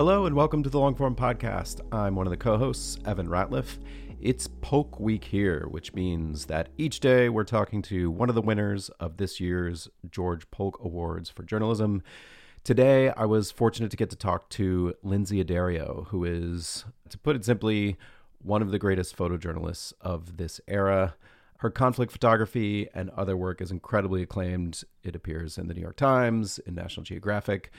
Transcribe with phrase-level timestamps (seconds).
[0.00, 1.82] Hello and welcome to the Longform Podcast.
[1.92, 3.76] I'm one of the co hosts, Evan Ratliff.
[4.18, 8.40] It's Polk Week here, which means that each day we're talking to one of the
[8.40, 12.02] winners of this year's George Polk Awards for Journalism.
[12.64, 17.36] Today, I was fortunate to get to talk to Lynsey Addario, who is, to put
[17.36, 17.98] it simply,
[18.40, 21.14] one of the greatest photojournalists of this era.
[21.58, 24.82] Her conflict photography and other work is incredibly acclaimed.
[25.04, 27.70] It appears in the New York Times, in National Geographic.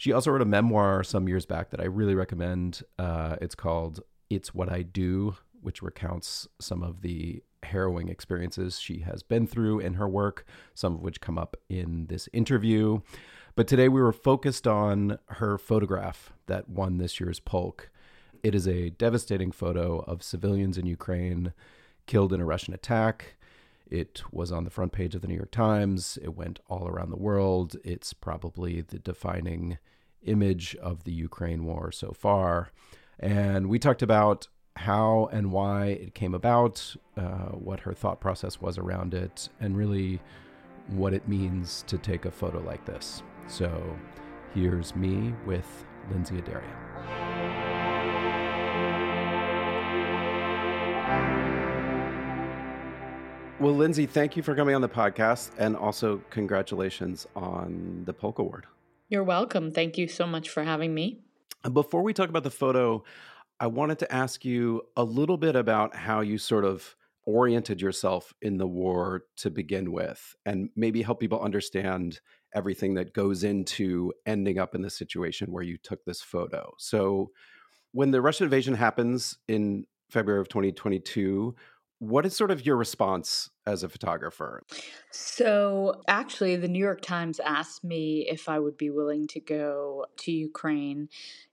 [0.00, 2.82] She also wrote a memoir some years back that I really recommend.
[2.98, 4.00] Uh, it's called
[4.30, 9.80] It's What I Do, which recounts some of the harrowing experiences she has been through
[9.80, 13.00] in her work, some of which come up in this interview.
[13.56, 17.90] But today we were focused on her photograph that won this year's Polk.
[18.42, 21.52] It is a devastating photo of civilians in Ukraine
[22.06, 23.36] killed in a Russian attack.
[23.90, 26.18] It was on the front page of the New York Times.
[26.22, 27.76] It went all around the world.
[27.84, 29.76] It's probably the defining
[30.24, 32.70] image of the Ukraine war so far.
[33.18, 38.60] And we talked about how and why it came about, uh, what her thought process
[38.60, 40.20] was around it, and really
[40.88, 43.22] what it means to take a photo like this.
[43.46, 43.96] So
[44.54, 46.64] here's me with Lynsey Addario.
[53.60, 58.38] Well, Lynsey, thank you for coming on the podcast and also congratulations on the Polk
[58.38, 58.64] Award.
[59.10, 59.72] You're welcome.
[59.72, 61.18] Thank you so much for having me.
[61.72, 63.02] Before we talk about the photo,
[63.58, 66.94] I wanted to ask you a little bit about how you sort of
[67.24, 72.20] oriented yourself in the war to begin with and maybe help people understand
[72.54, 76.72] everything that goes into ending up in the situation where you took this photo.
[76.78, 77.32] So,
[77.90, 81.56] when the Russian invasion happens in February of 2022,
[82.00, 84.62] what is sort of your response as a photographer?
[85.12, 90.06] So, actually, the New York Times asked me if I would be willing to go
[90.16, 91.10] to Ukraine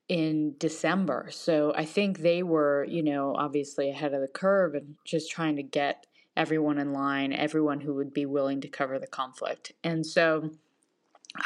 [0.07, 1.27] in December.
[1.31, 5.57] So, I think they were, you know, obviously ahead of the curve and just trying
[5.57, 6.07] to get
[6.37, 9.73] everyone in line, everyone who would be willing to cover the conflict.
[9.83, 10.51] And so,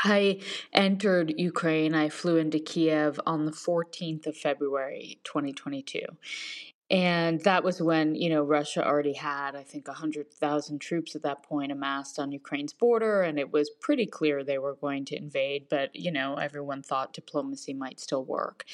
[0.04, 0.42] I
[0.74, 1.96] entered Ukraine.
[1.96, 6.02] I flew into Kiev on the 14th of February, 2022.
[6.92, 11.42] And that was when, you know, Russia already had, I think, 100,000 troops at that
[11.42, 13.22] point amassed on Ukraine's border.
[13.22, 17.14] And it was pretty clear they were going to invade, but, you know, everyone thought
[17.14, 18.66] diplomacy might still work.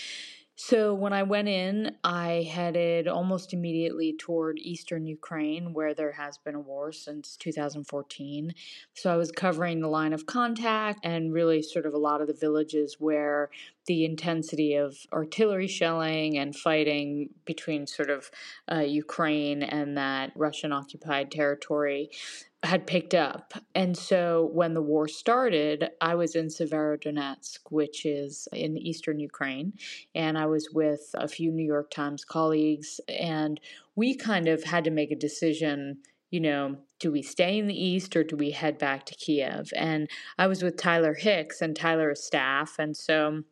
[0.60, 6.40] So when I went in, I headed almost immediately toward eastern Ukraine, where there has
[6.40, 8.56] been a war since 2014.
[8.96, 12.28] So I was covering the line of contact and really sort of a lot of
[12.28, 13.52] the villages where
[13.88, 18.30] the intensity of artillery shelling and fighting between sort of
[18.72, 22.12] uh, Ukraine and that Russian occupied territory
[22.64, 23.54] had picked up.
[23.76, 29.74] And so when the war started, I was in Severodonetsk, which is in eastern Ukraine,
[30.16, 33.60] and I was with a few New York Times colleagues, and
[33.96, 36.00] we kind of had to make a decision.
[36.30, 39.72] You know, do we stay in the East or do we head back to Kiev?
[39.78, 42.76] And I was with Tyler Hicks, and Tyler is staff.
[42.80, 43.44] And so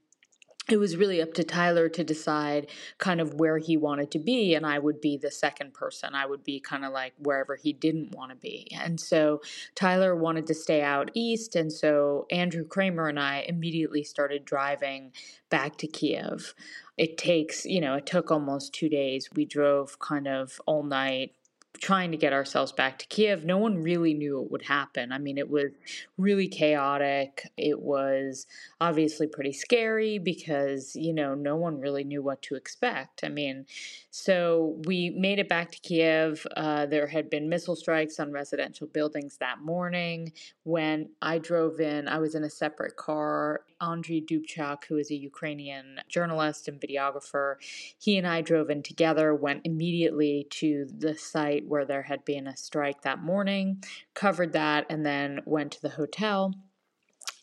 [0.67, 2.67] it was really up to Tyler to decide
[2.97, 6.15] kind of where he wanted to be, and I would be the second person.
[6.15, 8.67] I would be kind of like wherever he didn't want to be.
[8.75, 9.41] And so
[9.75, 15.11] Tyler wanted to stay out east, and so Andrew Kramer and I immediately started driving
[15.49, 16.55] back to Kiev.
[16.97, 19.29] It takes, you know, it took almost two days.
[19.35, 21.33] We drove kind of all night,
[21.79, 23.45] trying to get ourselves back to Kiev.
[23.45, 25.11] No one really knew it would happen.
[25.11, 25.71] I mean, it was
[26.17, 27.51] really chaotic.
[27.57, 28.47] It was
[28.81, 33.23] obviously pretty scary because, you know, no one really knew what to expect.
[33.23, 33.65] I mean,
[34.11, 36.47] so we made it back to Kiev.
[36.55, 40.31] Uh, there had been missile strikes on residential buildings that morning.
[40.63, 43.61] When I drove in, I was in a separate car.
[43.81, 47.55] Andriy Dubchak, who is a Ukrainian journalist and videographer,
[47.99, 52.47] he and I drove in together, went immediately to the site where there had been
[52.47, 53.83] a strike that morning,
[54.13, 56.53] covered that, and then went to the hotel.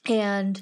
[0.09, 0.61] And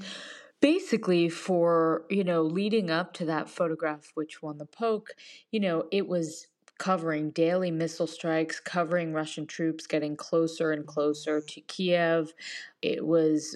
[0.60, 5.14] basically for you know leading up to that photograph which won the Polk
[5.50, 6.48] you know it was
[6.80, 12.32] covering daily missile strikes, covering Russian troops getting closer and closer to Kiev.
[12.82, 13.54] It was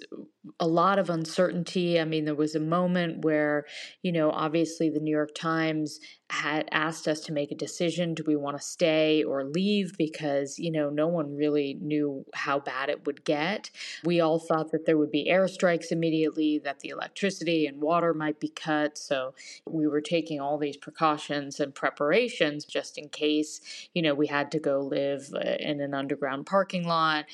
[0.61, 1.99] a lot of uncertainty.
[1.99, 3.65] I mean, there was a moment where,
[4.03, 5.99] you know, obviously the New York Times
[6.29, 10.59] had asked us to make a decision do we want to stay or leave because,
[10.59, 13.71] you know, no one really knew how bad it would get.
[14.05, 18.41] We all thought that there would be airstrikes immediately, that the electricity and water might
[18.41, 18.99] be cut.
[18.99, 19.35] So
[19.67, 23.61] we were taking all these precautions and preparations just in case,
[23.94, 27.25] you know, we had to go live uh, in an underground parking lot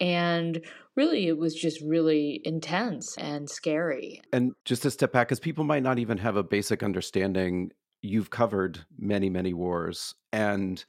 [0.00, 0.60] And
[0.94, 4.20] really, it was just really intense and scary.
[4.32, 7.70] And just to step back, because people might not even have a basic understanding,
[8.02, 10.14] you've covered many, many wars.
[10.32, 10.84] And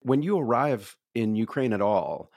[0.00, 2.30] when you arrive in Ukraine at all,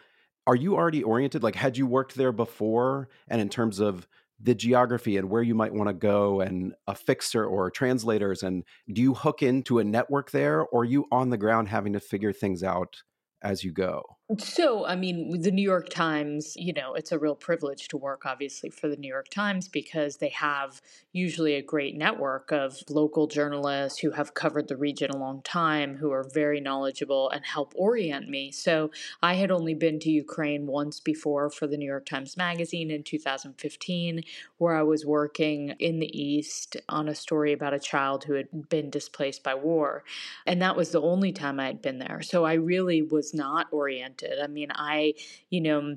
[0.45, 1.41] are you already oriented?
[1.41, 3.07] Like, had you worked there before?
[3.29, 4.07] And in terms of
[4.43, 8.63] the geography and where you might want to go and a fixer or translators and
[8.91, 11.99] do you hook into a network there or are you on the ground having to
[11.99, 13.03] figure things out
[13.41, 14.03] as you go
[14.37, 18.25] so, I mean, the New York Times, you know, it's a real privilege to work,
[18.25, 20.81] obviously, for the New York Times because they have
[21.11, 25.97] usually a great network of local journalists who have covered the region a long time,
[25.97, 28.49] who are very knowledgeable and help orient me.
[28.49, 28.91] So,
[29.21, 33.03] I had only been to Ukraine once before for the New York Times Magazine in
[33.03, 34.23] 2015,
[34.57, 38.69] where I was working in the East on a story about a child who had
[38.69, 40.05] been displaced by war.
[40.45, 42.21] And that was the only time I had been there.
[42.21, 45.13] So, I really was not oriented I mean, I,
[45.49, 45.95] you know,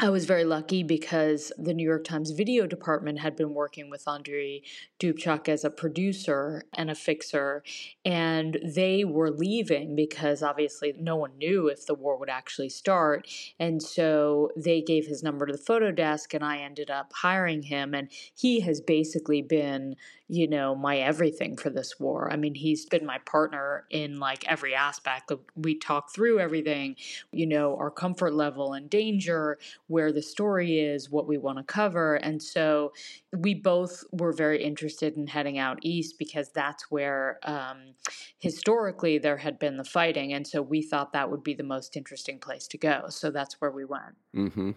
[0.00, 4.04] I was very lucky because the New York Times video department had been working with
[4.06, 4.62] Andriy
[4.98, 7.62] Dubchak as a producer and a fixer,
[8.04, 13.28] and they were leaving because obviously no one knew if the war would actually start.
[13.60, 17.62] And so they gave his number to the photo desk, and I ended up hiring
[17.62, 17.94] him.
[17.94, 19.94] And he has basically been,
[20.28, 22.32] you know, my everything for this war.
[22.32, 25.30] I mean, he's been my partner in like every aspect.
[25.54, 26.96] We talk through everything,
[27.30, 31.64] you know, our comfort level and danger, where the story is, what we want to
[31.64, 32.14] cover.
[32.14, 32.92] And so
[33.36, 37.94] we both were very interested in heading out east because that's where um,
[38.38, 40.32] historically there had been the fighting.
[40.32, 43.04] And so we thought that would be the most interesting place to go.
[43.10, 44.16] So that's where we went.
[44.34, 44.70] Mm-hmm.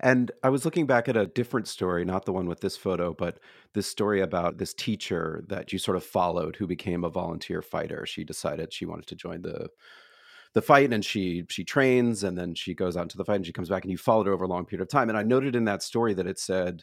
[0.00, 3.14] And I was looking back at a different story, not the one with this photo,
[3.14, 3.38] but
[3.74, 8.04] this story about this teacher that you sort of followed who became a volunteer fighter.
[8.06, 9.68] She decided she wanted to join the
[10.52, 13.46] the fight and she she trains and then she goes out into the fight and
[13.46, 15.08] she comes back and you followed her over a long period of time.
[15.08, 16.82] And I noted in that story that it said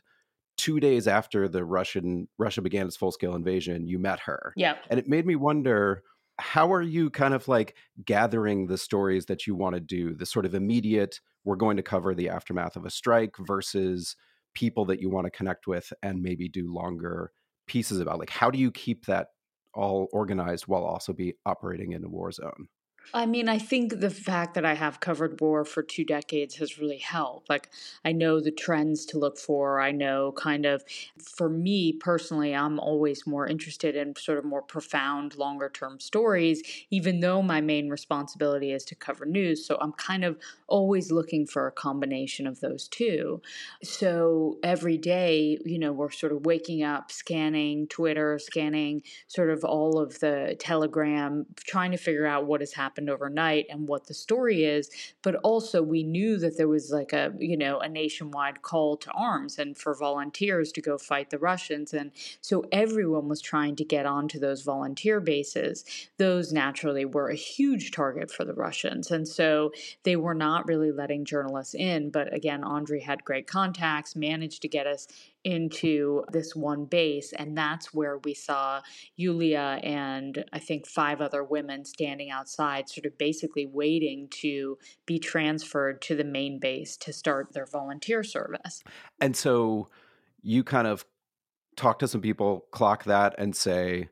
[0.57, 4.53] two days after the Russian Russia began its full scale invasion, you met her.
[4.55, 4.75] Yeah.
[4.89, 6.03] And it made me wonder
[6.39, 7.75] how are you kind of like
[8.05, 11.83] gathering the stories that you want to do, the sort of immediate we're going to
[11.83, 14.15] cover the aftermath of a strike versus
[14.53, 17.31] people that you want to connect with and maybe do longer
[17.67, 18.19] pieces about?
[18.19, 19.27] Like how do you keep that
[19.73, 22.67] all organized while also be operating in a war zone
[23.13, 26.77] I mean, I think the fact that I have covered war for two decades has
[26.77, 27.49] really helped.
[27.49, 27.69] Like,
[28.03, 29.79] I know the trends to look for.
[29.79, 30.83] I know kind of,
[31.17, 36.61] for me personally, I'm always more interested in sort of more profound, longer term stories,
[36.89, 39.65] even though my main responsibility is to cover news.
[39.65, 40.37] So I'm kind of
[40.67, 43.41] always looking for a combination of those two.
[43.83, 49.63] So every day, you know, we're sort of waking up, scanning Twitter, scanning sort of
[49.63, 54.07] all of the Telegram, trying to figure out what is happening happened overnight and what
[54.07, 54.89] the story is
[55.21, 59.11] but also we knew that there was like a you know a nationwide call to
[59.11, 62.11] arms and for volunteers to go fight the Russians and
[62.41, 65.85] so everyone was trying to get onto those volunteer bases.
[66.17, 69.71] Those naturally were a huge target for the Russians and so
[70.03, 74.67] they were not really letting journalists in but again andre had great contacts managed to
[74.67, 75.07] get us
[75.47, 77.31] into this one base.
[77.31, 78.81] And that's where we saw
[79.15, 85.19] Yulia and I think five other women standing outside, sort of basically waiting to be
[85.19, 88.83] transferred to the main base to start their volunteer service.
[89.21, 89.87] And so
[90.41, 91.05] you kind of
[91.77, 94.09] talk to some people, clock that, and say,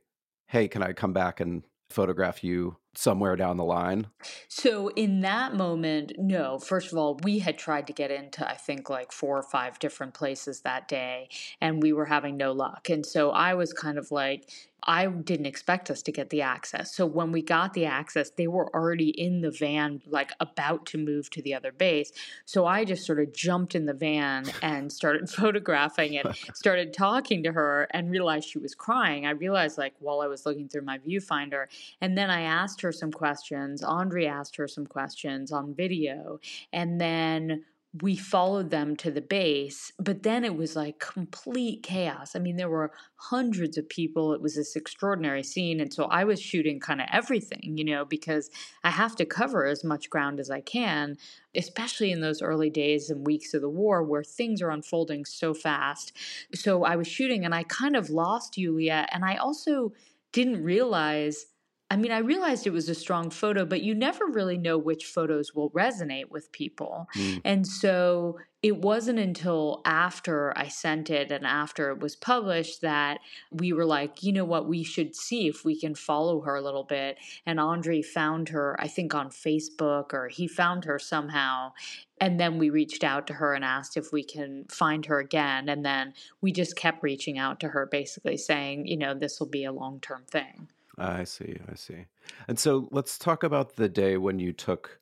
[0.48, 4.08] hey, can I come back and photograph you somewhere down the line?
[4.48, 6.60] So, in that moment, no.
[6.60, 9.80] First of all, we had tried to get into, I think, like four or five
[9.80, 11.30] different places that day,
[11.62, 12.90] and we were having no luck.
[12.90, 14.50] And so I was kind of like,
[14.86, 16.96] I didn't expect us to get the access.
[16.96, 20.98] So when we got the access, they were already in the van, like about to
[20.98, 22.12] move to the other base.
[22.46, 27.44] So I just sort of jumped in the van and started photographing it, started talking
[27.44, 29.26] to her, and realized she was crying.
[29.26, 31.66] I realized, like, while I was looking through my viewfinder.
[32.02, 33.84] And then I asked her some questions.
[33.84, 36.40] Andrei asked her some questions on video.
[36.72, 37.64] And then
[38.02, 42.36] we followed them to the base, but then it was like complete chaos.
[42.36, 44.34] I mean, there were hundreds of people.
[44.34, 45.80] It was this extraordinary scene.
[45.80, 48.50] And so I was shooting kind of everything, you know, because
[48.84, 51.18] I have to cover as much ground as I can,
[51.56, 55.54] especially in those early days and weeks of the war where things are unfolding so
[55.54, 56.12] fast.
[56.54, 59.08] So I was shooting and I kind of lost Yulia.
[59.12, 59.94] And I also
[60.34, 61.46] didn't realize
[61.92, 65.06] I mean, I realized it was a strong photo, but you never really know which
[65.06, 67.08] photos will resonate with people.
[67.16, 67.42] Mm.
[67.46, 73.20] And so it wasn't until after I sent it and after it was published that
[73.52, 76.62] we were like, you know what, we should see if we can follow her a
[76.64, 77.20] little bit.
[77.46, 81.74] And Andre found her, I think, on Facebook or he found her somehow.
[82.20, 85.70] And then we reached out to her and asked if we can find her again.
[85.70, 89.50] And then we just kept reaching out to her, basically saying, you know, this will
[89.50, 90.70] be a long term thing.
[90.98, 91.58] I see.
[91.72, 92.06] I see.
[92.48, 95.00] And so let's talk about the day when you took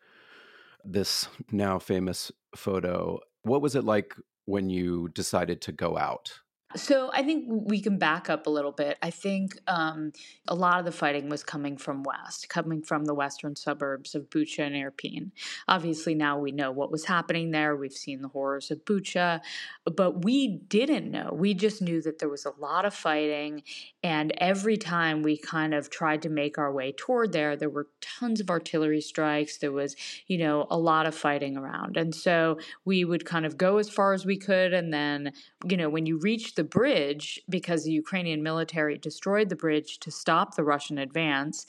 [0.84, 3.20] this now famous photo.
[3.44, 6.40] What was it like when you decided to go out?
[6.76, 8.98] So I think we can back up a little bit.
[9.02, 10.12] I think um,
[10.48, 14.30] a lot of the fighting was coming from west, coming from the western suburbs of
[14.30, 15.32] Bucha and Irpin.
[15.68, 17.76] Obviously, now we know what was happening there.
[17.76, 19.42] We've seen the horrors of Bucha,
[19.86, 21.30] but we didn't know.
[21.32, 23.64] We just knew that there was a lot of fighting,
[24.04, 27.88] and every time we kind of tried to make our way toward there, there were
[28.02, 29.58] tons of artillery strikes.
[29.58, 29.96] There was,
[30.28, 33.90] you know, a lot of fighting around, and so we would kind of go as
[33.90, 35.34] far as we could, and then,
[35.68, 40.00] you know, when you reach the the bridge because the Ukrainian military destroyed the bridge
[40.00, 41.66] to stop the Russian advance.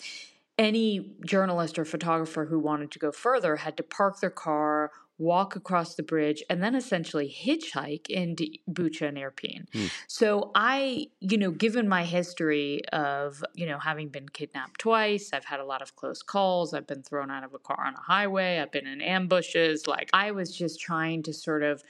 [0.57, 5.57] Any journalist or photographer who wanted to go further had to park their car, walk
[5.57, 9.69] across the bridge, and then essentially hitchhike into Bucha and Irpin.
[9.73, 9.91] Mm.
[10.07, 15.45] So I, you know, given my history of, you know, having been kidnapped twice, I've
[15.45, 18.01] had a lot of close calls, I've been thrown out of a car on a
[18.01, 21.83] highway, I've been in ambushes, like I was just trying to sort of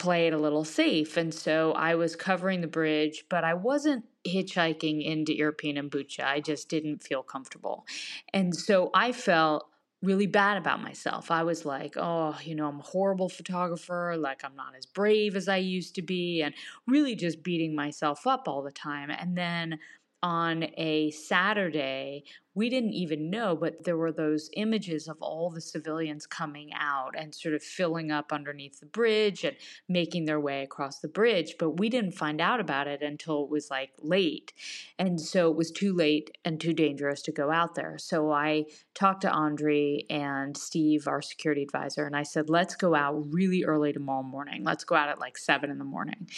[0.00, 1.16] play it a little safe.
[1.16, 6.24] And so I was covering the bridge, but I wasn't hitchhiking into Irpin and.
[6.24, 7.86] I just didn't feel comfortable.
[8.34, 9.66] And so I felt
[10.02, 11.30] really bad about myself.
[11.30, 14.16] I was like, oh, you know, I'm a horrible photographer.
[14.18, 16.54] Like, I'm not as brave as I used to be, and
[16.86, 19.10] really just beating myself up all the time.
[19.10, 19.78] And then
[20.22, 25.60] on a Saturday, we didn't even know, but there were those images of all the
[25.60, 29.56] civilians coming out and sort of filling up underneath the bridge and
[29.88, 31.54] making their way across the bridge.
[31.60, 34.52] But we didn't find out about it until it was like late.
[34.98, 37.98] And so it was too late and too dangerous to go out there.
[37.98, 38.64] So I
[38.94, 43.62] talked to Andre and Steve, our security advisor, and I said, let's go out really
[43.64, 44.64] early tomorrow morning.
[44.64, 46.28] Let's go out at like seven in the morning.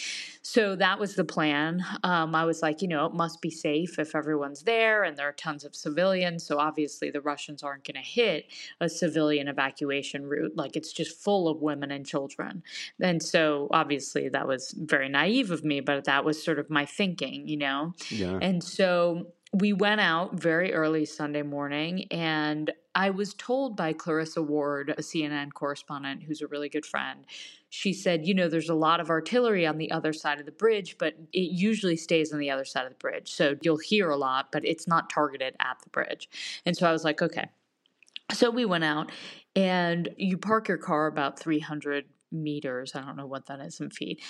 [0.43, 1.83] So that was the plan.
[2.03, 5.27] Um, I was like, you know, it must be safe if everyone's there and there
[5.27, 6.02] are tons of civilians
[6.39, 8.45] so obviously the Russians aren't going to hit
[8.79, 10.53] a civilian evacuation route.
[10.55, 12.63] Like it's just full of women and children.
[12.99, 16.85] And so obviously that was very naive of me, but that was sort of my
[16.85, 17.93] thinking, you know?
[18.09, 18.39] Yeah.
[18.41, 24.41] And so we went out very early Sunday morning, and I was told by Clarissa
[24.41, 27.25] Ward, a CNN correspondent who's a really good friend,
[27.69, 30.51] she said, You know, there's a lot of artillery on the other side of the
[30.51, 33.31] bridge, but it usually stays on the other side of the bridge.
[33.31, 36.29] So you'll hear a lot, but it's not targeted at the bridge.
[36.65, 37.49] And so I was like, Okay.
[38.31, 39.11] So we went out,
[39.55, 43.89] and you park your car about 300 meters, I don't know what that is in
[43.89, 44.21] feet,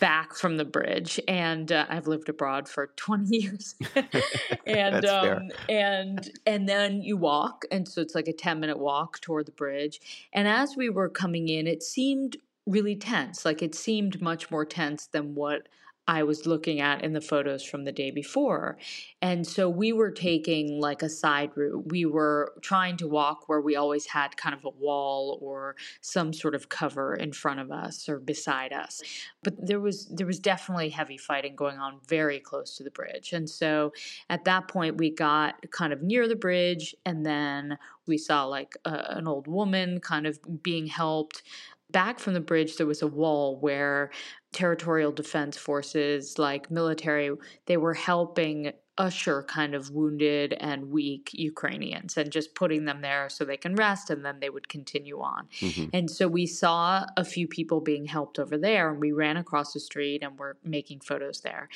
[0.00, 1.20] back from the bridge.
[1.28, 3.74] And uh, I've lived abroad for 20 years.
[4.66, 9.20] and um, and and then you walk and so it's like a 10 minute walk
[9.20, 10.00] toward the bridge.
[10.32, 13.44] And as we were coming in, it seemed really tense.
[13.44, 15.68] Like it seemed much more tense than what
[16.12, 18.76] I was looking at in the photos from the day before.
[19.22, 21.90] And so we were taking like a side route.
[21.90, 26.34] We were trying to walk where we always had kind of a wall or some
[26.34, 29.00] sort of cover in front of us or beside us.
[29.42, 33.32] But there was there was definitely heavy fighting going on very close to the bridge.
[33.32, 33.94] And so
[34.28, 38.76] at that point we got kind of near the bridge and then we saw like
[38.84, 41.42] a, an old woman kind of being helped
[41.90, 44.10] back from the bridge there was a wall where
[44.52, 47.30] territorial defense forces like military
[47.66, 53.28] they were helping usher kind of wounded and weak Ukrainians and just putting them there
[53.28, 55.48] so they can rest and then they would continue on.
[55.60, 55.88] Mm-hmm.
[55.94, 59.72] And so we saw a few people being helped over there and we ran across
[59.72, 61.68] the street and we're making photos there.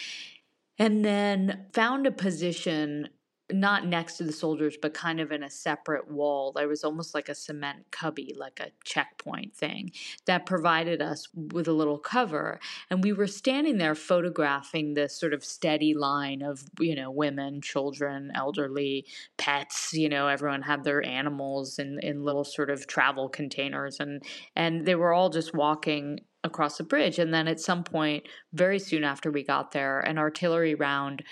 [0.78, 3.09] And then found a position
[3.53, 6.53] not next to the soldiers, but kind of in a separate wall.
[6.53, 9.93] There was almost like a cement cubby, like a checkpoint thing
[10.26, 12.59] that provided us with a little cover.
[12.91, 17.61] And we were standing there photographing this sort of steady line of, you know, women,
[17.61, 23.29] children, elderly, pets, you know, everyone had their animals in, in little sort of travel
[23.29, 24.23] containers and
[24.55, 27.19] and they were all just walking across the bridge.
[27.19, 31.23] And then at some point, very soon after we got there, an artillery round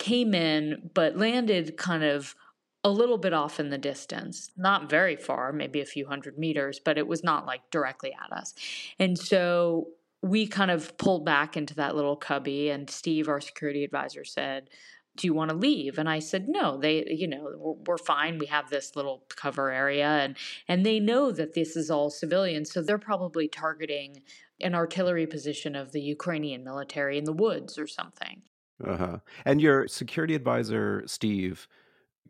[0.00, 2.34] came in but landed kind of
[2.82, 6.80] a little bit off in the distance, not very far, maybe a few hundred meters,
[6.82, 8.54] but it was not like directly at us.
[8.98, 9.88] And so
[10.22, 14.70] we kind of pulled back into that little cubby, and Steve, our security advisor, said,
[15.16, 15.98] do you want to leave?
[15.98, 18.38] And i said no they you know we're fine.
[18.38, 20.36] We have this little cover area and
[20.68, 24.22] and they know that this is all civilians so they're probably targeting
[24.60, 28.42] an artillery position of the ukrainian military in the woods or something
[28.86, 31.68] uh-huh and your security advisor steve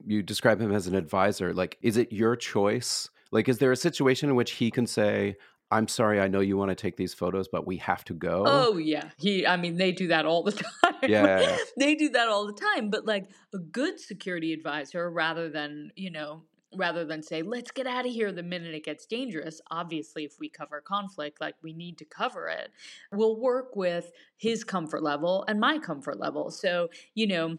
[0.05, 3.77] you describe him as an advisor like is it your choice like is there a
[3.77, 5.37] situation in which he can say
[5.73, 8.43] I'm sorry, I know you want to take these photos, but we have to go.
[8.45, 9.11] Oh yeah.
[9.19, 10.53] He I mean they do that all the
[10.83, 10.95] time.
[11.07, 11.57] Yeah.
[11.79, 16.11] they do that all the time, but like a good security advisor rather than, you
[16.11, 16.43] know,
[16.77, 19.61] rather than say, let's get out of here the minute it gets dangerous.
[19.71, 22.71] Obviously, if we cover conflict, like we need to cover it,
[23.13, 26.51] we'll work with his comfort level and my comfort level.
[26.51, 27.59] So, you know,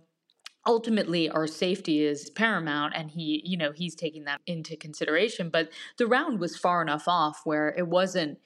[0.68, 5.70] ultimately our safety is paramount and he you know he's taking that into consideration but
[5.98, 8.38] the round was far enough off where it wasn't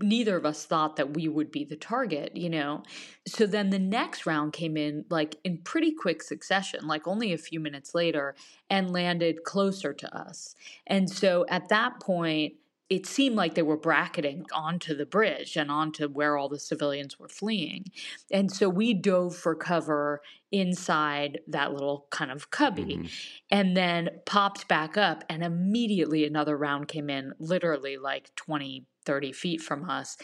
[0.00, 2.82] neither of us thought that we would be the target you know?
[3.26, 7.38] So then the next round came in like in pretty quick succession like only a
[7.38, 8.34] few minutes later
[8.70, 10.54] and landed closer to us.
[10.86, 12.54] And so at that point
[12.90, 17.18] it seemed like they were bracketing onto the bridge and onto where all the civilians
[17.18, 17.84] were fleeing.
[18.30, 23.06] And so we dove for cover inside that little kind of cubby mm-hmm.
[23.50, 25.22] and then popped back up.
[25.28, 30.16] And immediately another round came in, literally like 20, 30 feet from us,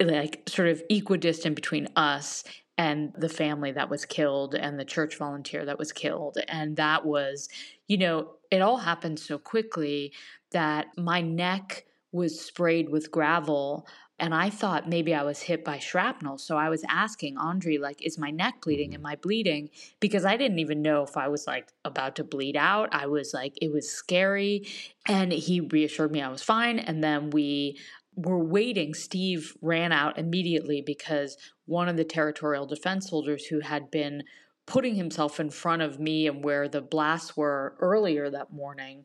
[0.00, 2.44] like sort of equidistant between us
[2.80, 6.38] and the family that was killed and the church volunteer that was killed.
[6.48, 7.50] And that was,
[7.88, 10.14] you know, it all happened so quickly
[10.52, 13.86] that my neck was sprayed with gravel
[14.18, 16.36] and I thought maybe I was hit by shrapnel.
[16.38, 18.90] So I was asking Andre, like, is my neck bleeding?
[18.90, 19.06] Mm-hmm.
[19.06, 19.70] Am I bleeding?
[19.98, 22.90] Because I didn't even know if I was like about to bleed out.
[22.92, 24.66] I was like, it was scary.
[25.06, 26.78] And he reassured me I was fine.
[26.78, 27.78] And then we
[28.22, 28.94] were waiting.
[28.94, 31.36] Steve ran out immediately because
[31.66, 34.24] one of the territorial defense soldiers who had been
[34.70, 39.04] putting himself in front of me and where the blasts were earlier that morning,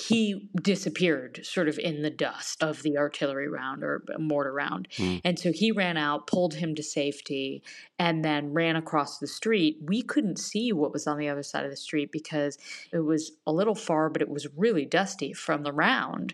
[0.00, 4.88] he disappeared sort of in the dust of the artillery round or mortar round.
[4.96, 5.20] Mm.
[5.22, 7.62] And so he ran out, pulled him to safety,
[7.98, 9.76] and then ran across the street.
[9.84, 12.56] We couldn't see what was on the other side of the street because
[12.90, 16.32] it was a little far, but it was really dusty from the round.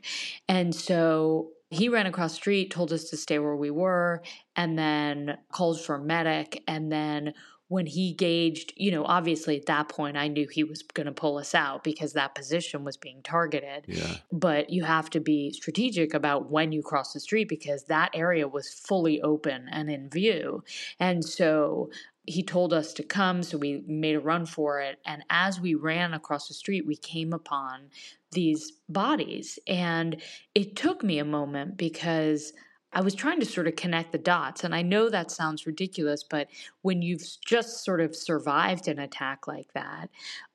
[0.49, 4.23] And so he ran across the street, told us to stay where we were,
[4.57, 6.63] and then called for a medic.
[6.67, 7.35] And then
[7.69, 11.13] when he gauged, you know, obviously at that point I knew he was going to
[11.13, 13.85] pull us out because that position was being targeted.
[13.87, 14.17] Yeah.
[14.33, 18.49] But you have to be strategic about when you cross the street because that area
[18.49, 20.65] was fully open and in view.
[20.99, 21.91] And so
[22.29, 24.99] he told us to come, so we made a run for it.
[25.07, 27.89] And as we ran across the street, we came upon
[28.33, 29.59] these bodies.
[29.67, 30.21] And
[30.55, 32.53] it took me a moment because
[32.93, 34.65] I was trying to sort of connect the dots.
[34.65, 36.49] And I know that sounds ridiculous, but
[36.83, 40.09] when you've just sort of survived an attack like that,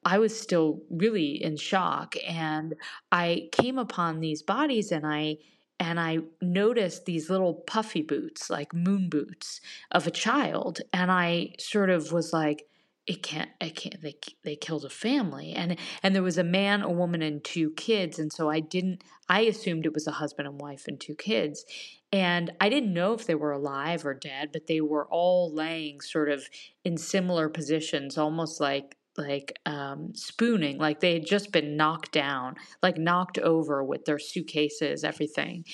[0.03, 2.15] I was still really in shock.
[2.27, 2.75] And
[3.11, 5.37] I came upon these bodies and I
[5.79, 9.59] and I noticed these little puffy boots, like moon boots
[9.91, 10.81] of a child.
[10.91, 12.67] And I sort of was like,
[13.05, 16.81] it can't i can't they they killed a family and and there was a man
[16.81, 20.47] a woman and two kids and so i didn't i assumed it was a husband
[20.47, 21.65] and wife and two kids
[22.13, 25.99] and i didn't know if they were alive or dead but they were all laying
[25.99, 26.49] sort of
[26.85, 32.55] in similar positions almost like like um, spooning like they had just been knocked down
[32.81, 35.65] like knocked over with their suitcases everything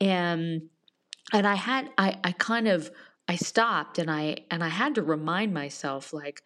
[0.00, 0.62] and
[1.32, 2.90] and i had i i kind of
[3.28, 6.42] I stopped and I and I had to remind myself like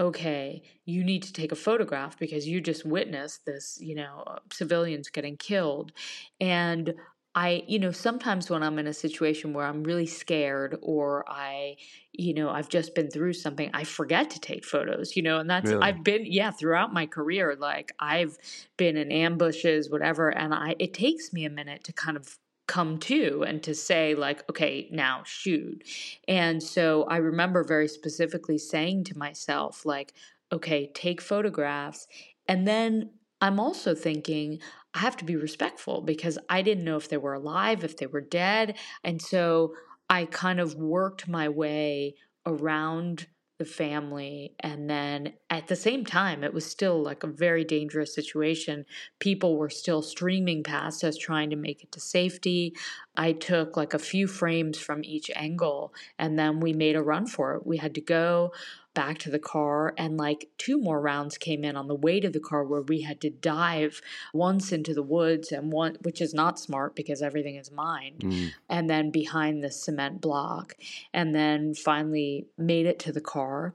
[0.00, 4.38] okay, you need to take a photograph because you just witnessed this, you know, uh,
[4.50, 5.92] civilians getting killed.
[6.40, 6.94] And
[7.34, 11.76] I, you know, sometimes when I'm in a situation where I'm really scared or I,
[12.12, 15.48] you know, I've just been through something, I forget to take photos, you know, and
[15.48, 15.80] that's, really?
[15.80, 18.36] I've been, yeah, throughout my career, like I've
[18.76, 22.98] been in ambushes, whatever, and I, it takes me a minute to kind of come
[22.98, 25.82] to and to say like okay now shoot
[26.28, 30.14] and so i remember very specifically saying to myself like
[30.52, 32.06] okay take photographs
[32.46, 34.60] and then i'm also thinking
[34.94, 38.06] i have to be respectful because i didn't know if they were alive if they
[38.06, 39.72] were dead and so
[40.08, 42.14] i kind of worked my way
[42.46, 43.26] around
[43.62, 44.54] the family.
[44.58, 48.84] And then at the same time, it was still like a very dangerous situation.
[49.20, 52.74] People were still streaming past us trying to make it to safety.
[53.16, 57.26] I took like a few frames from each angle and then we made a run
[57.26, 57.64] for it.
[57.64, 58.52] We had to go
[58.94, 62.28] back to the car and like two more rounds came in on the way to
[62.28, 64.00] the car where we had to dive
[64.34, 68.50] once into the woods and one which is not smart because everything is mined mm.
[68.68, 70.74] and then behind the cement block
[71.12, 73.74] and then finally made it to the car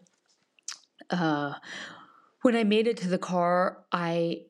[1.09, 1.53] uh,
[2.41, 4.43] when I made it to the car, I,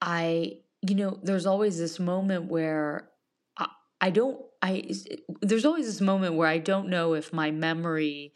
[0.00, 3.08] I, you know, there's always this moment where
[3.56, 3.66] I,
[4.00, 4.90] I don't, I,
[5.40, 8.32] there's always this moment where I don't know if my memory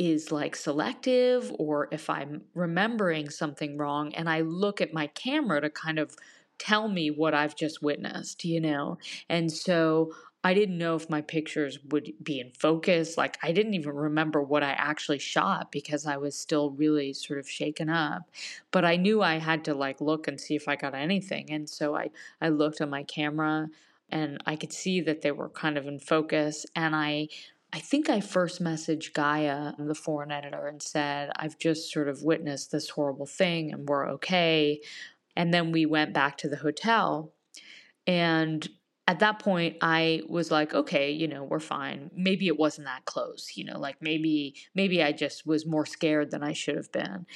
[0.00, 4.14] is like selective or if I'm remembering something wrong.
[4.14, 6.16] And I look at my camera to kind of
[6.58, 8.96] tell me what I've just witnessed, you know?
[9.28, 13.18] And so I didn't know if my pictures would be in focus.
[13.18, 17.38] Like, I didn't even remember what I actually shot because I was still really sort
[17.38, 18.22] of shaken up.
[18.70, 21.52] But I knew I had to like look and see if I got anything.
[21.52, 22.08] And so I,
[22.40, 23.68] I looked at my camera
[24.08, 26.64] and I could see that they were kind of in focus.
[26.74, 27.28] And I,
[27.72, 32.22] I think I first messaged Gaia, the foreign editor, and said, I've just sort of
[32.22, 34.80] witnessed this horrible thing and we're okay.
[35.36, 37.32] And then we went back to the hotel.
[38.06, 38.68] And
[39.10, 43.04] at that point i was like okay you know we're fine maybe it wasn't that
[43.06, 46.92] close you know like maybe maybe i just was more scared than i should have
[46.92, 47.26] been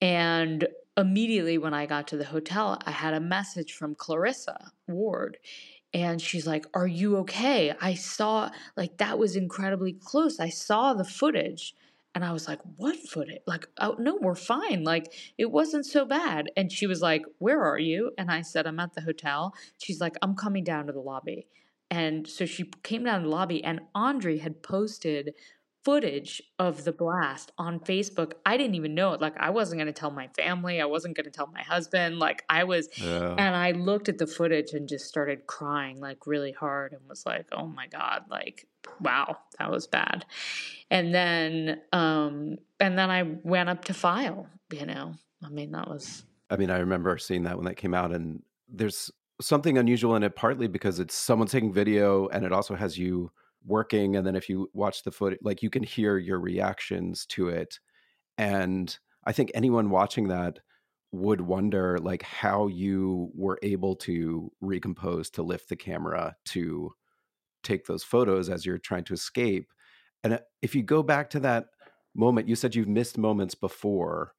[0.00, 5.36] and immediately when i got to the hotel i had a message from clarissa ward
[5.92, 10.94] and she's like are you okay i saw like that was incredibly close i saw
[10.94, 11.74] the footage
[12.14, 13.40] and I was like, what footage?
[13.46, 14.82] Like, oh, no, we're fine.
[14.82, 16.50] Like, it wasn't so bad.
[16.56, 18.10] And she was like, where are you?
[18.18, 19.54] And I said, I'm at the hotel.
[19.78, 21.46] She's like, I'm coming down to the lobby.
[21.90, 25.34] And so she came down to the lobby, and Andre had posted
[25.84, 28.32] footage of the blast on Facebook.
[28.44, 29.20] I didn't even know it.
[29.20, 30.80] Like I wasn't going to tell my family.
[30.80, 32.18] I wasn't going to tell my husband.
[32.18, 33.34] Like I was yeah.
[33.38, 37.24] and I looked at the footage and just started crying like really hard and was
[37.24, 38.66] like, "Oh my god, like
[39.00, 40.26] wow, that was bad."
[40.90, 45.14] And then um and then I went up to file, you know.
[45.42, 48.42] I mean, that was I mean, I remember seeing that when that came out and
[48.68, 52.98] there's something unusual in it partly because it's someone taking video and it also has
[52.98, 53.30] you
[53.66, 57.48] working and then if you watch the footage like you can hear your reactions to
[57.48, 57.78] it
[58.38, 60.58] and i think anyone watching that
[61.12, 66.90] would wonder like how you were able to recompose to lift the camera to
[67.62, 69.72] take those photos as you're trying to escape
[70.24, 71.66] and uh, if you go back to that
[72.14, 74.32] moment you said you've missed moments before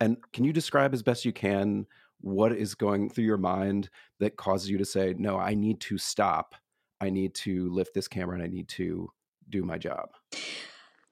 [0.00, 1.86] and can you describe as best you can
[2.20, 5.96] what is going through your mind that causes you to say no i need to
[5.96, 6.54] stop
[7.00, 9.10] I need to lift this camera and I need to
[9.48, 10.10] do my job?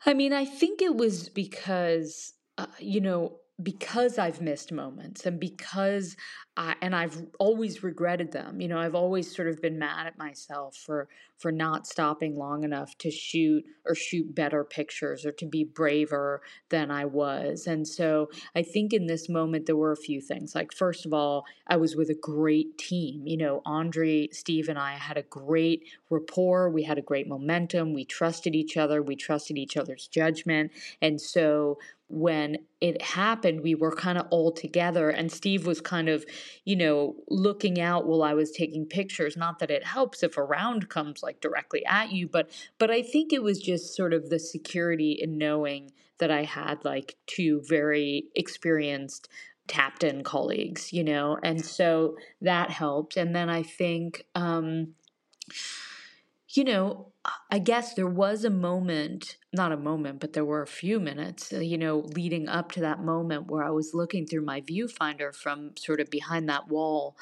[0.05, 5.40] I mean, I think it was because, uh, you know, because I've missed moments and
[5.40, 6.16] because
[6.59, 8.61] I, and I've always regretted them.
[8.61, 12.64] You know, I've always sort of been mad at myself for for not stopping long
[12.64, 16.40] enough to shoot or shoot better pictures or to be braver
[16.71, 17.66] than I was.
[17.66, 20.55] And so I think in this moment there were a few things.
[20.55, 23.27] Like first of all, I was with a great team.
[23.27, 26.71] You know, Andre, Steve and I had a great rapport.
[26.71, 27.92] We had a great momentum.
[27.92, 29.03] We trusted each other.
[29.03, 30.73] We trusted each other's judgment.
[31.03, 31.77] And so
[32.09, 36.25] when it happened, we were kind of all together, and Steve was kind of,
[36.64, 39.37] you know, looking out while I was taking pictures.
[39.37, 43.03] Not that it helps if a round comes like directly at you, but but I
[43.03, 47.62] think it was just sort of the security in knowing that I had like two
[47.66, 49.29] very experienced
[49.66, 53.16] tapped in colleagues, you know, and so that helped.
[53.16, 54.95] And then I think, um,
[56.57, 57.12] you know,
[57.51, 61.53] I guess there was a moment, not a moment, but there were a few minutes,
[61.53, 65.35] uh, you know, leading up to that moment where I was looking through my viewfinder
[65.35, 67.16] from sort of behind that wall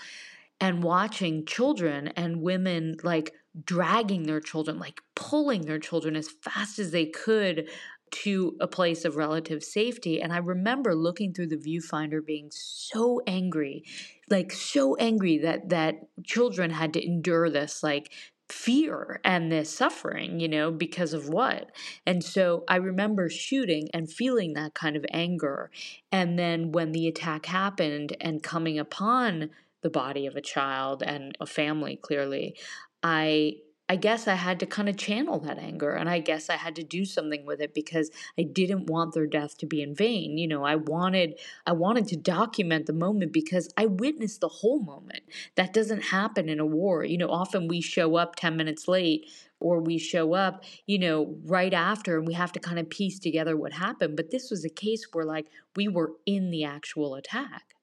[0.60, 6.78] and watching children and women like dragging their children, like pulling their children as fast
[6.78, 7.68] as they could
[8.10, 10.22] to a place of relative safety.
[10.22, 13.84] And I remember looking through the viewfinder being so angry,
[14.30, 18.12] like so angry that that children had to endure this like
[18.48, 21.70] fear and this suffering, you know, because of what?
[22.06, 25.70] And so I remember shooting and feeling that kind of anger.
[26.12, 29.50] And then when the attack happened and coming upon
[29.82, 32.56] the body of a child and a family, clearly,
[33.02, 36.56] I I guess I had to kind of channel that anger and I guess I
[36.56, 39.94] had to do something with it because I didn't want their death to be in
[39.94, 40.38] vain.
[40.38, 44.80] You know, I wanted I wanted to document the moment because I witnessed the whole
[44.80, 45.24] moment.
[45.56, 47.04] That doesn't happen in a war.
[47.04, 51.36] You know, often we show up 10 minutes late or we show up, you know,
[51.44, 54.64] right after and we have to kind of piece together what happened, but this was
[54.64, 57.74] a case where like we were in the actual attack.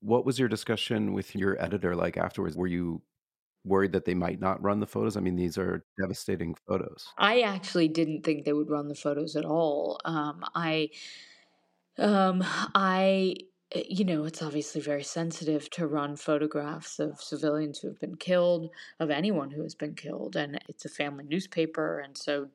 [0.00, 2.58] What was your discussion with your editor like afterwards?
[2.58, 3.00] Were you
[3.64, 5.16] worried that they might not run the photos?
[5.16, 7.06] I mean, these are devastating photos.
[7.18, 10.00] I actually didn't think they would run the photos at all.
[10.04, 10.90] Um, I,
[11.98, 12.42] um,
[12.74, 13.36] I,
[13.74, 18.16] Eh, you know, it's obviously very sensitive to run photographs of civilians who have been
[18.16, 20.36] killed, of anyone who has been killed.
[20.36, 21.98] And it's a family newspaper.
[21.98, 22.48] And so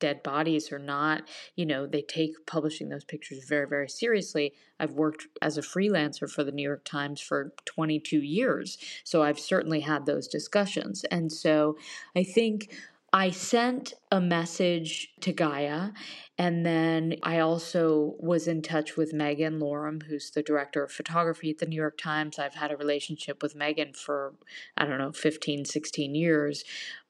[0.00, 4.52] dead bodies are not, you know, they take publishing those pictures very, very seriously.
[4.80, 8.78] I've worked as a freelancer for the New York Times for 22 years.
[9.04, 11.04] So I've certainly had those discussions.
[11.04, 11.76] And so
[12.16, 12.74] I think
[13.14, 15.90] I sent a message to Gaia,
[16.38, 21.50] and then I also was in touch with Meaghan Looram, who's the director of photography
[21.50, 22.38] at the New York Times.
[22.38, 24.32] I've had a relationship with Meaghan for,
[24.78, 26.64] I don't know, 15, 16 years,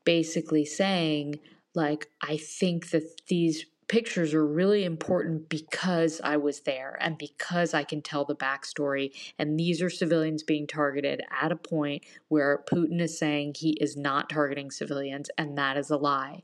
[0.05, 1.39] basically saying,
[1.73, 7.75] like, I think that these pictures are really important because I was there and because
[7.75, 9.13] I can tell the backstory.
[9.39, 13.97] And these are civilians being targeted at a point where Putin is saying he is
[13.97, 16.43] not targeting civilians, and that is a lie.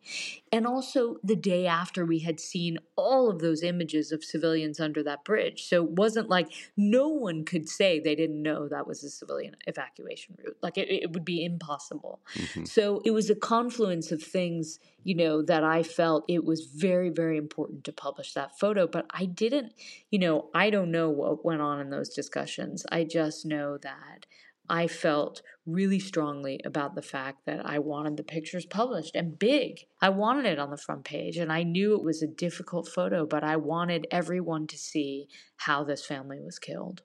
[0.53, 5.03] And also the day after we had seen all of those images of civilians under
[5.05, 5.65] that bridge.
[5.69, 9.57] So it wasn't like no one could say they didn't know that was a civilian
[9.67, 10.57] evacuation route.
[10.63, 12.21] Like it, it would be impossible.
[12.35, 12.65] Mm-hmm.
[12.65, 17.09] So it was a confluence of things, you know, that I felt it was very,
[17.09, 18.87] very important to publish that photo.
[18.87, 19.73] But I didn't,
[20.11, 22.85] you know, I don't know what went on in those discussions.
[22.93, 24.27] I just know that
[24.71, 29.87] I felt really strongly about the fact that I wanted the pictures published and big.
[30.03, 33.25] I wanted it on the front page, and I knew it was a difficult photo,
[33.25, 37.03] but I wanted everyone to see how this family was killed.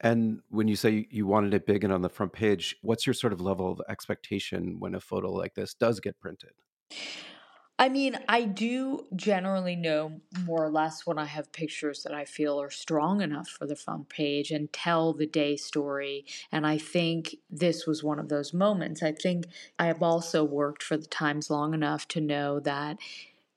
[0.00, 3.14] And when you say you wanted it big and on the front page, what's your
[3.14, 6.50] sort of level of expectation when a photo like this does get printed?
[7.76, 12.24] I mean, I do generally know more or less when I have pictures that I
[12.24, 16.24] feel are strong enough for the front page and tell the day story.
[16.52, 19.02] And I think this was one of those moments.
[19.02, 22.98] I think I have also worked for the Times long enough to know that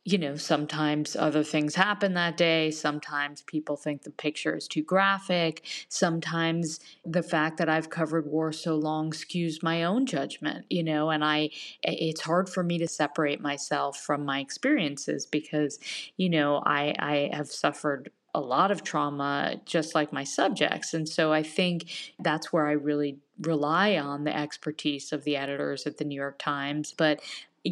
[0.07, 2.71] you know, sometimes other things happen that day.
[2.71, 5.65] Sometimes people think the picture is too graphic.
[5.89, 11.09] Sometimes the fact that I've covered war so long skews my own judgment, you know,
[11.09, 11.49] and I,
[11.83, 15.77] it's hard for me to separate myself from my experiences because,
[16.15, 20.93] you know, I, I have suffered a lot of trauma just like my subjects.
[20.93, 25.85] And so I think that's where I really rely on the expertise of the editors
[25.85, 26.93] at the New York Times.
[26.97, 27.19] But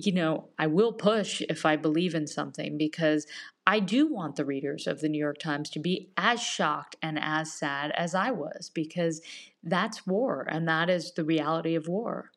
[0.03, 3.25] you know, I will push if I believe in something because
[3.65, 7.17] I do want the readers of the New York Times to be as shocked and
[7.19, 9.21] as sad as I was because
[9.63, 12.31] that's war and that is the reality of war.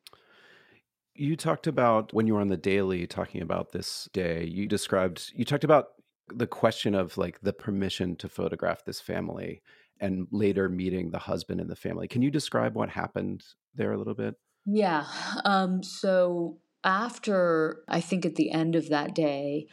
[1.15, 5.33] You talked about when you were on the Daily talking about this day, you described,
[5.35, 5.87] you talked about
[6.29, 9.63] the question of like the permission to photograph this family
[10.01, 12.07] and later meeting the husband and the family.
[12.07, 13.43] Can you describe what happened
[13.75, 14.37] there a little bit?
[14.65, 15.07] Yeah.
[15.45, 19.67] Um, so after I think at the end of that day,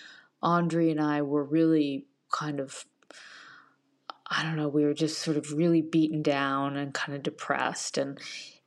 [0.43, 2.85] Andre and I were really kind of
[4.27, 7.97] I don't know, we were just sort of really beaten down and kind of depressed.
[7.97, 8.19] And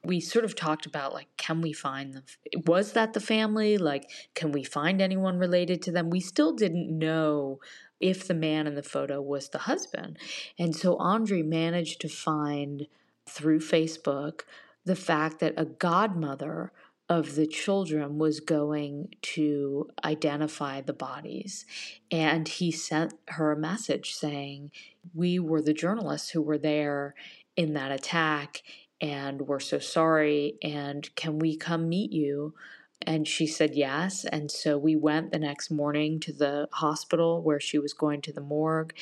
[0.05, 2.23] we sort of talked about like can we find them
[2.67, 3.77] was that the family?
[3.77, 6.09] Like can we find anyone related to them?
[6.09, 7.61] We still didn't know
[8.01, 10.19] if the man in the photo was the husband.
[10.59, 12.87] And so andre managed to find
[13.29, 14.43] through facebook
[14.87, 16.73] the fact that a godmother
[17.09, 21.65] of the children was going to identify the bodies.
[22.11, 24.71] And he sent her a message saying,
[25.15, 27.15] We were the journalists who were there
[27.57, 28.63] in that attack,
[29.01, 30.55] and we're so sorry.
[30.63, 32.55] And can we come meet you?
[33.03, 34.25] And she said yes.
[34.25, 38.33] And so we went the next morning to the hospital where she was going to
[38.33, 38.93] the morgue.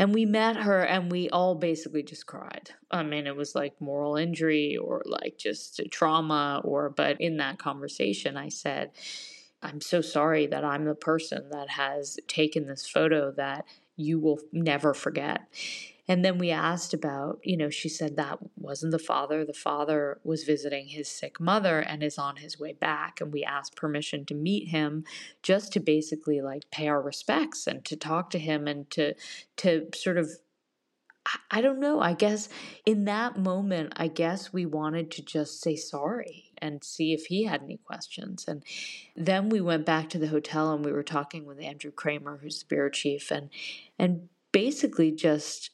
[0.00, 2.70] And we met her and we all basically just cried.
[2.90, 7.58] I mean, it was like moral injury or like just trauma, or, but in that
[7.58, 8.92] conversation, I said,
[9.62, 14.40] I'm so sorry that I'm the person that has taken this photo that you will
[14.54, 15.42] never forget.
[16.08, 19.44] And then we asked about, you know, she said that wasn't the father.
[19.44, 23.20] The father was visiting his sick mother and is on his way back.
[23.20, 25.04] And we asked permission to meet him
[25.42, 29.14] just to basically like pay our respects and to talk to him and to
[29.58, 30.30] to sort of
[31.50, 32.00] I don't know.
[32.00, 32.48] I guess
[32.86, 37.44] in that moment, I guess we wanted to just say sorry and see if he
[37.44, 38.46] had any questions.
[38.48, 38.64] And
[39.14, 42.60] then we went back to the hotel and we were talking with Andrew Kramer, who's
[42.60, 43.50] the bureau chief, and
[43.98, 45.70] and basically just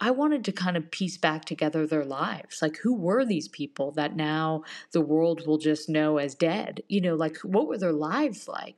[0.00, 2.62] I wanted to kind of piece back together their lives.
[2.62, 6.82] Like, who were these people that now the world will just know as dead?
[6.88, 8.76] You know, like, what were their lives like?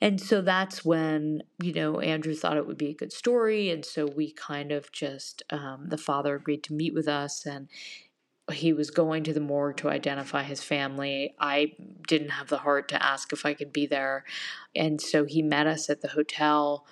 [0.00, 3.70] And so that's when, you know, Andrew thought it would be a good story.
[3.70, 7.68] And so we kind of just, um, the father agreed to meet with us and
[8.52, 11.34] he was going to the morgue to identify his family.
[11.38, 11.72] I
[12.06, 14.24] didn't have the heart to ask if I could be there.
[14.74, 16.86] And so he met us at the hotel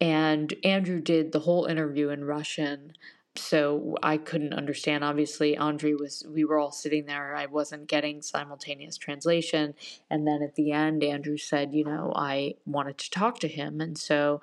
[0.00, 2.92] and Andrew did the whole interview in Russian
[3.38, 5.04] so I couldn't understand.
[5.04, 7.34] Obviously, Andre was, we were all sitting there.
[7.34, 9.74] I wasn't getting simultaneous translation.
[10.10, 13.80] And then at the end, Andrew said, you know, I wanted to talk to him.
[13.80, 14.40] And so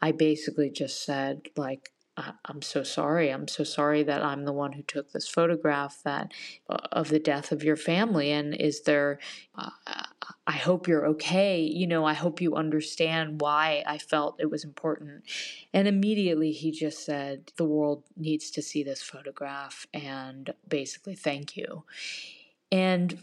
[0.00, 1.92] I basically just said, like,
[2.44, 3.30] I'm so sorry.
[3.30, 6.32] I'm so sorry that I'm the one who took this photograph that
[6.68, 8.30] uh, of the death of your family.
[8.32, 9.18] And is there?
[9.56, 9.70] Uh,
[10.46, 11.60] I hope you're okay.
[11.60, 15.24] You know, I hope you understand why I felt it was important.
[15.72, 21.56] And immediately he just said, "The world needs to see this photograph," and basically, thank
[21.56, 21.84] you.
[22.72, 23.22] And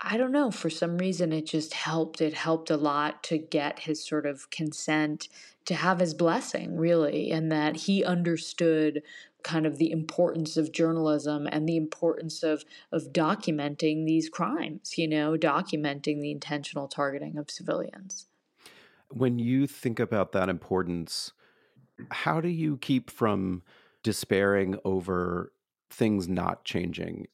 [0.00, 2.20] I don't know, for some reason it just helped.
[2.20, 5.28] It helped a lot to get his sort of consent
[5.66, 9.02] to have his blessing, really, and that he understood
[9.42, 15.06] kind of the importance of journalism and the importance of of documenting these crimes, you
[15.06, 18.26] know, documenting the intentional targeting of civilians.
[19.10, 21.32] When you think about that importance,
[22.10, 23.62] how do you keep from
[24.02, 25.52] despairing over
[25.88, 27.28] things not changing?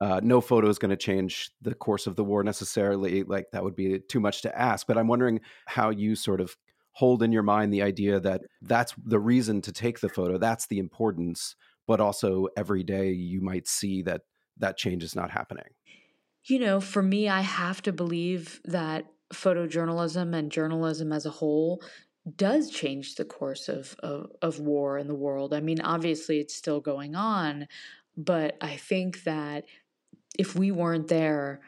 [0.00, 3.24] Uh, no photo is going to change the course of the war necessarily.
[3.24, 4.86] Like that would be too much to ask.
[4.86, 6.56] But I'm wondering how you sort of
[6.92, 10.66] hold in your mind the idea that that's the reason to take the photo, that's
[10.66, 11.54] the importance,
[11.86, 14.22] but also every day you might see that
[14.56, 15.64] that change is not happening.
[16.44, 21.82] You know, for me, I have to believe that photojournalism and journalism as a whole
[22.36, 25.54] does change the course of, of, of war in the world.
[25.54, 27.68] I mean, obviously, it's still going on,
[28.16, 29.64] but I think that
[30.38, 31.60] if we weren't there,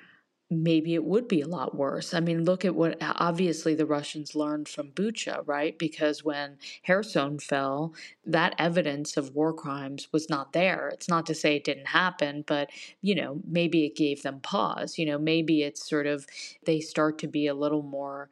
[0.51, 2.13] maybe it would be a lot worse.
[2.13, 5.79] I mean, look at what obviously the Russians learned from Bucha, right?
[5.79, 7.95] Because when Kherson fell,
[8.27, 10.89] that evidence of war crimes was not there.
[10.89, 14.99] It's not to say it didn't happen, but, you know, maybe it gave them pause.
[14.99, 16.27] You know, maybe it's sort of
[16.65, 18.29] they start to be a little more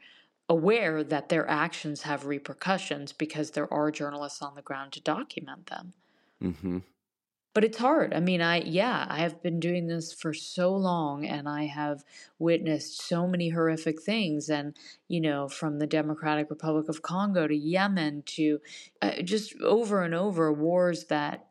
[0.48, 5.66] aware that their actions have repercussions because there are journalists on the ground to document
[5.66, 5.92] them.
[6.42, 6.78] Mm-hmm
[7.58, 8.14] but it's hard.
[8.14, 12.04] I mean, I, yeah, I have been doing this for so long and I have
[12.38, 14.48] witnessed so many horrific things.
[14.48, 14.76] And,
[15.08, 18.60] you know, from the Democratic Republic of Congo to Yemen to
[19.02, 21.48] uh, just over and over wars that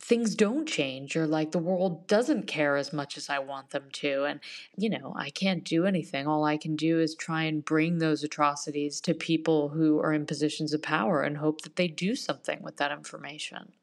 [0.00, 3.90] things don't change or like the world doesn't care as much as I want them
[3.92, 4.24] to.
[4.24, 4.40] And,
[4.78, 6.26] you know, I can't do anything.
[6.26, 10.24] All I can do is try and bring those atrocities to people who are in
[10.24, 13.74] positions of power and hope that they do something with that information.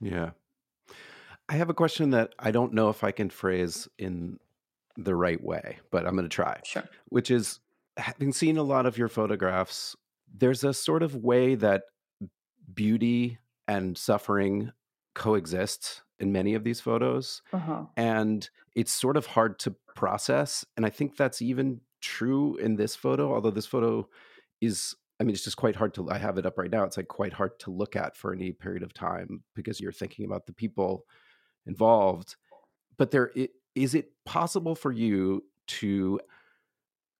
[0.00, 0.30] Yeah.
[1.50, 4.38] I have a question that I don't know if I can phrase in
[4.96, 6.60] the right way, but I'm going to try.
[6.64, 6.84] Sure.
[7.08, 7.58] Which is
[7.96, 9.96] having seen a lot of your photographs,
[10.32, 11.82] there's a sort of way that
[12.72, 14.70] beauty and suffering
[15.14, 17.42] coexist in many of these photos.
[17.52, 17.86] Uh-huh.
[17.96, 20.64] And it's sort of hard to process.
[20.76, 24.08] And I think that's even true in this photo, although this photo
[24.60, 26.08] is I mean, it's just quite hard to.
[26.08, 26.84] I have it up right now.
[26.84, 30.24] It's like quite hard to look at for any period of time because you're thinking
[30.24, 31.04] about the people
[31.70, 32.36] involved
[32.96, 33.30] but there
[33.74, 36.20] is it possible for you to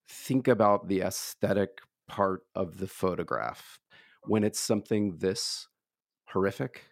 [0.08, 3.78] think about the aesthetic part of the photograph
[4.24, 5.68] when it's something this
[6.32, 6.84] horrific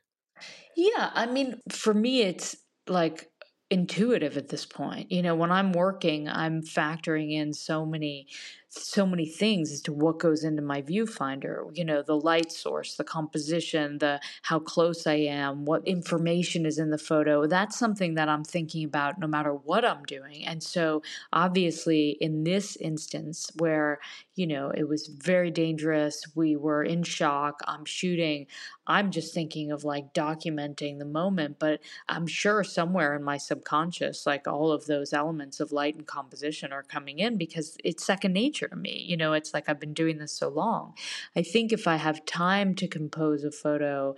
[0.77, 3.29] yeah i mean for me it's like
[3.71, 5.13] intuitive at this point.
[5.13, 8.27] You know, when I'm working, I'm factoring in so many
[8.69, 12.97] so many things as to what goes into my viewfinder you know the light source
[12.97, 17.47] the composition the how close i am what information is in the photo.
[17.47, 20.45] That's something that i'm thinking about no matter what i'm doing.
[20.45, 21.03] And so
[21.33, 23.99] obviously in this instance where
[24.39, 28.47] you know it was very dangerous we were in shock i'm shooting
[28.87, 34.27] i'm just thinking of like documenting the moment but i'm sure somewhere in my subconscious
[34.27, 38.33] like all of those elements of light and composition are coming in because it's second
[38.33, 39.05] nature nature to me.
[39.07, 40.95] You know, it's like I've been doing this so long.
[41.37, 44.17] I think if I have time to compose a photo,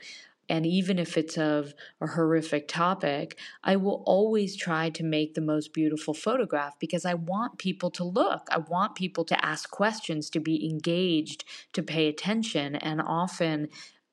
[0.49, 5.41] and even if it's of a horrific topic, I will always try to make the
[5.41, 8.49] most beautiful photograph because I want people to look.
[8.51, 12.75] I want people to ask questions, to be engaged, to pay attention.
[12.75, 13.69] And often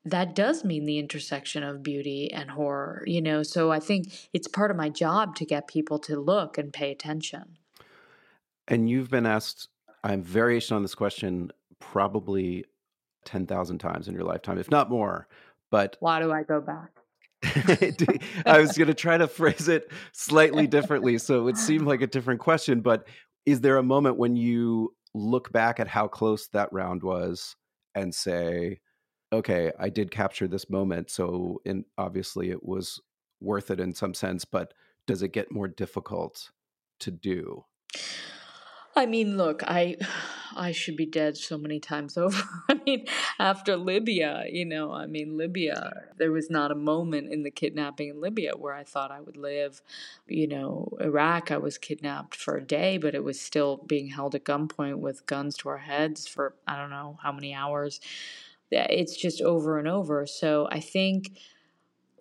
[0.05, 3.41] that does mean the intersection of beauty and horror, you know?
[3.41, 6.91] So I think it's part of my job to get people to look and pay
[6.91, 7.57] attention.
[8.67, 9.69] And you've been asked
[10.07, 12.63] I'm variation on this question probably
[13.25, 15.27] 10,000 times in your lifetime, if not more.
[15.69, 16.91] But why do I go back?
[18.45, 22.01] I was going to try to phrase it slightly differently so it would seem like
[22.01, 22.79] a different question.
[22.79, 23.05] But
[23.45, 27.57] is there a moment when you look back at how close that round was
[27.93, 28.79] and say,
[29.33, 31.09] okay, I did capture this moment.
[31.09, 33.01] So in, obviously it was
[33.41, 34.73] worth it in some sense, but
[35.05, 36.51] does it get more difficult
[36.99, 37.65] to do?
[38.97, 39.95] I mean, look, I
[40.55, 42.41] I should be dead so many times over.
[42.67, 43.05] I mean,
[43.37, 48.09] after Libya, you know, I mean, Libya, there was not a moment in the kidnapping
[48.09, 49.83] in Libya where I thought I would live.
[50.27, 54.33] You know, Iraq, I was kidnapped for a day, but it was still being held
[54.33, 58.01] at gunpoint with guns to our heads for I don't know how many hours.
[58.71, 60.25] It's just over and over.
[60.25, 61.37] So I think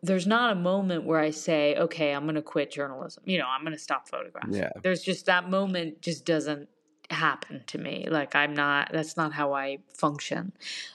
[0.03, 3.23] there's not a moment where I say, okay, I'm going to quit journalism.
[3.27, 4.55] You know, I'm going to stop photographing.
[4.55, 4.71] Yeah.
[4.83, 6.69] There's just that moment just doesn't
[7.11, 8.07] happen to me.
[8.11, 10.53] Like I'm not that's not how I function.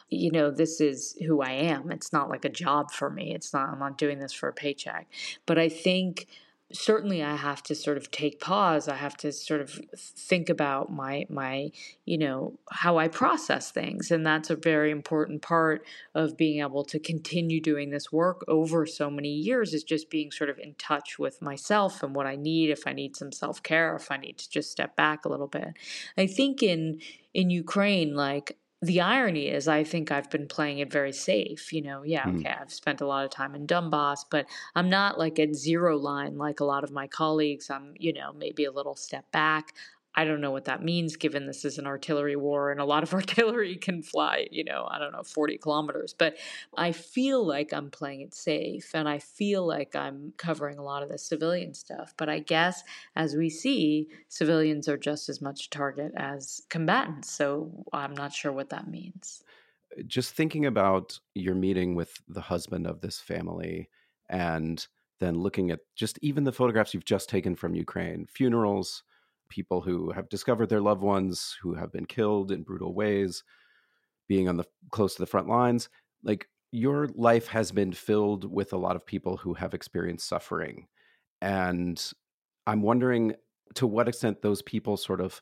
[0.09, 1.91] You know, this is who I am.
[1.91, 3.33] It's not like a job for me.
[3.33, 5.07] It's not I'm not doing this for a paycheck.
[5.45, 6.27] But I think
[6.73, 8.87] certainly I have to sort of take pause.
[8.87, 11.71] I have to sort of think about my my
[12.05, 16.83] you know how I process things, and that's a very important part of being able
[16.85, 19.73] to continue doing this work over so many years.
[19.73, 22.69] Is just being sort of in touch with myself and what I need.
[22.69, 25.47] If I need some self care, if I need to just step back a little
[25.47, 25.73] bit.
[26.17, 26.99] I think in
[27.33, 31.81] in Ukraine, like the irony is i think i've been playing it very safe you
[31.81, 32.39] know yeah mm.
[32.39, 35.97] okay i've spent a lot of time in donbass but i'm not like at zero
[35.97, 39.73] line like a lot of my colleagues i'm you know maybe a little step back
[40.13, 43.03] I don't know what that means given this is an artillery war and a lot
[43.03, 46.13] of artillery can fly, you know, I don't know, 40 kilometers.
[46.13, 46.37] But
[46.75, 51.03] I feel like I'm playing it safe and I feel like I'm covering a lot
[51.03, 52.13] of the civilian stuff.
[52.17, 52.83] But I guess
[53.15, 57.31] as we see, civilians are just as much a target as combatants.
[57.31, 59.43] So I'm not sure what that means.
[59.97, 63.89] Uh, just thinking about your meeting with the husband of this family
[64.29, 64.85] and
[65.19, 69.03] then looking at just even the photographs you've just taken from Ukraine, funerals
[69.51, 73.43] people who have discovered their loved ones who have been killed in brutal ways,
[74.27, 75.89] being on the close to the front lines.
[76.23, 80.87] Like your life has been filled with a lot of people who have experienced suffering.
[81.41, 82.03] And
[82.65, 83.35] I'm wondering
[83.75, 85.41] to what extent those people sort of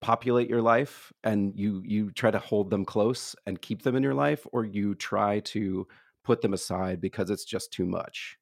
[0.00, 4.02] populate your life and you you try to hold them close and keep them in
[4.02, 5.86] your life or you try to
[6.24, 8.38] put them aside because it's just too much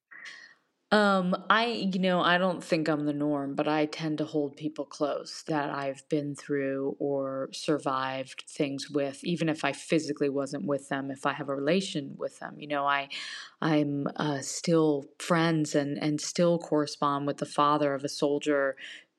[0.91, 4.57] um, I, you know, I don't think I'm the norm, but I tend to hold
[4.57, 10.64] people close that I've been through or survived things with, even if I physically wasn't
[10.64, 12.55] with them, if I have a relation with them.
[12.59, 13.11] You know, I,
[13.61, 18.74] I'm uh, still friends and and still correspond with the father of a soldier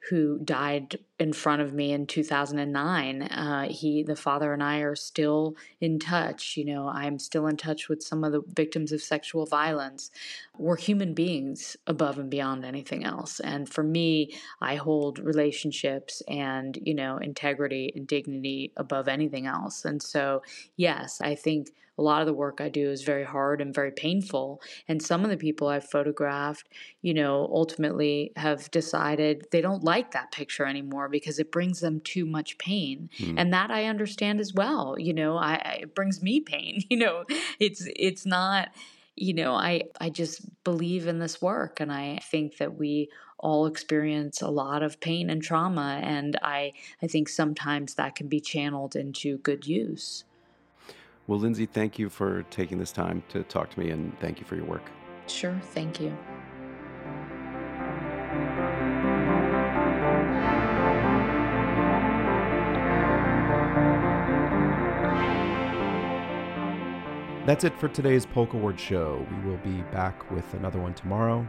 [0.09, 3.22] who died in front of me in 2009.
[3.24, 6.55] Uh, he, the father, and I are still in touch.
[6.55, 10.11] You know, I'm still in touch with some of the victims of sexual violence.
[10.57, 13.41] We're human beings above and beyond anything else.
[13.41, 19.84] And for me, I hold relationships and, you know, integrity and dignity above anything else.
[19.84, 20.41] And so,
[20.78, 23.91] yes, I think a lot of the work I do is very hard and very
[23.91, 24.61] painful.
[24.88, 26.70] And some of the people I've photographed,
[27.01, 30.65] you know, ultimately have decided they don't like that picture
[31.10, 33.10] anymore because it brings them too much pain.
[33.18, 33.36] Mm.
[33.38, 34.97] And that I understand as well.
[34.97, 36.84] You know, I, it brings me pain.
[36.89, 37.26] You know,
[37.60, 38.70] it's it's not
[39.16, 43.66] you know i i just believe in this work and i think that we all
[43.66, 46.72] experience a lot of pain and trauma and i
[47.03, 50.24] i think sometimes that can be channeled into good use
[51.28, 54.45] well, Lynsey, thank you for taking this time to talk to me and thank you
[54.47, 54.89] for your work.
[55.28, 55.62] Sure.
[55.62, 56.18] Thank you.
[67.49, 69.25] That's it for today's Polk Award show.
[69.31, 71.47] We will be back with another one tomorrow.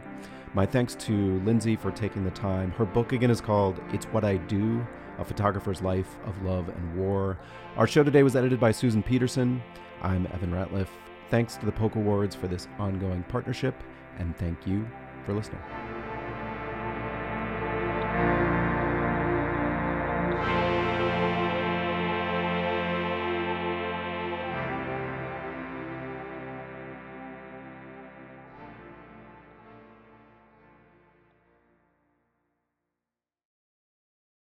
[0.55, 2.71] My thanks to Lynsey for taking the time.
[2.71, 4.83] Her book again is called It's What I Do
[5.19, 7.37] a photographer's life of love and war.
[7.77, 9.61] Our show today was edited by Susan Peterson.
[10.01, 10.87] I'm Evan Ratliff.
[11.29, 13.75] Thanks to the Polk Awards for this ongoing partnership,
[14.17, 14.87] and thank you
[15.23, 15.61] for listening.